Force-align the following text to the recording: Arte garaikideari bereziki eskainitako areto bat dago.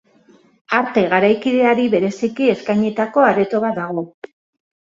Arte 0.77 1.03
garaikideari 1.11 1.85
bereziki 1.95 2.49
eskainitako 2.55 3.27
areto 3.29 3.63
bat 3.67 3.79
dago. 3.85 4.09